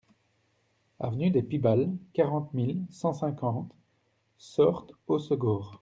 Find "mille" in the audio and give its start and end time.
2.55-2.85